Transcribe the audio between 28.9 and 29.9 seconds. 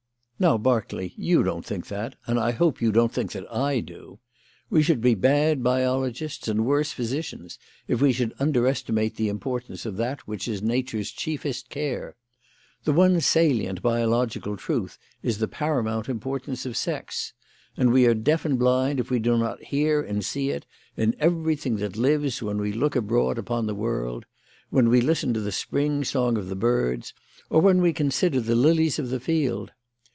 of the field.